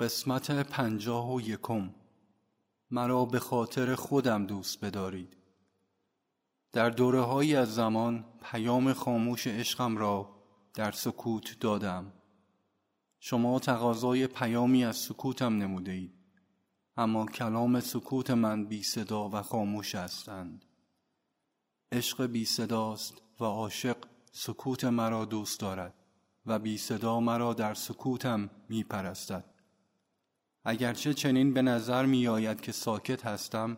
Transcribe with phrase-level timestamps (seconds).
[0.00, 1.94] قسمت پنجاه و یکم.
[2.90, 5.36] مرا به خاطر خودم دوست بدارید.
[6.72, 10.36] در دوره از زمان پیام خاموش عشقم را
[10.74, 12.12] در سکوت دادم.
[13.20, 16.14] شما تقاضای پیامی از سکوتم نموده اید
[16.96, 20.64] اما کلام سکوت من بی صدا و خاموش هستند.
[21.92, 23.96] عشق بی صداست و عاشق
[24.32, 25.94] سکوت مرا دوست دارد
[26.46, 29.55] و بی صدا مرا در سکوتم می پرستد
[30.68, 33.76] اگرچه چنین به نظر می آید که ساکت هستم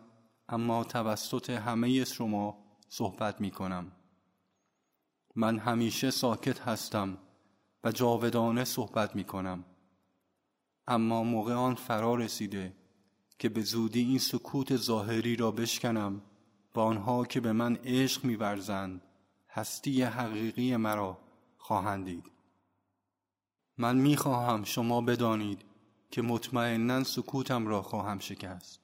[0.49, 3.93] اما توسط همه شما صحبت می کنم
[5.37, 7.19] من همیشه ساکت هستم
[7.85, 9.65] و جاودانه صحبت می کنم
[10.87, 12.73] اما موقع آن فرا رسیده
[13.39, 16.23] که به زودی این سکوت ظاهری را بشکنم
[16.75, 19.03] و آنها که به من عشق میورزند
[19.51, 21.19] هستی حقیقی مرا
[21.59, 22.31] خواهند دید.
[23.79, 25.68] من می‌خواهم شما بدانید
[26.11, 28.81] که مطمئنا سکوتم را خواهم شکست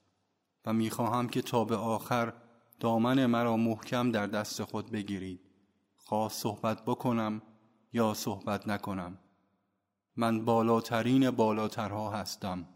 [0.66, 2.32] و می‌خواهم که تا به آخر
[2.80, 5.40] دامن مرا محکم در دست خود بگیرید.
[5.96, 7.42] خواه صحبت بکنم
[7.92, 9.18] یا صحبت نکنم.
[10.16, 12.68] من بالاترین بالاترها هستم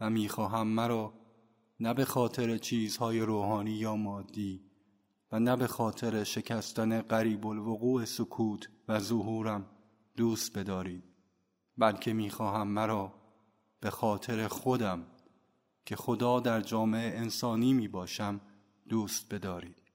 [0.00, 1.12] و می‌خواهم مرا
[1.80, 4.60] نه به خاطر چیزهای روحانی یا مادی
[5.32, 9.66] و نه به خاطر شکستن قریب الوقوع سکوت و ظهورم
[10.16, 11.04] دوست بدارید
[11.78, 13.25] بلکه می‌خواهم مرا
[13.86, 15.06] به خاطر خودم
[15.84, 18.40] که خدا در جامعه انسانی می باشم
[18.88, 19.85] دوست بدارید.